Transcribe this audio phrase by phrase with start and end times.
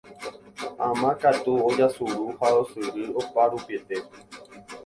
[0.87, 3.95] Ama katu ojasuru ha osyry oparupiete